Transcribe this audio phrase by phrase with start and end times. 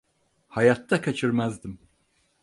[0.49, 1.79] Hayatta kaçırmazdım.